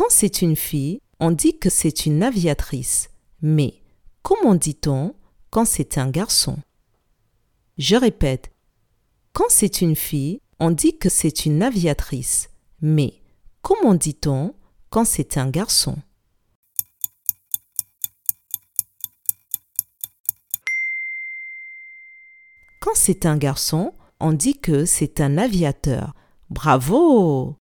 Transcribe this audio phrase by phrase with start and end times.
[0.00, 3.10] Quand c'est une fille, on dit que c'est une aviatrice.
[3.42, 3.82] Mais
[4.22, 5.14] comment dit-on
[5.50, 6.56] quand c'est un garçon?
[7.76, 8.50] Je répète.
[9.34, 12.48] Quand c'est une fille, on dit que c'est une aviatrice.
[12.80, 13.12] Mais
[13.60, 14.54] comment dit-on
[14.88, 15.98] quand c'est un garçon?
[22.80, 26.14] Quand c'est un garçon, on dit que c'est un aviateur.
[26.48, 27.54] Bravo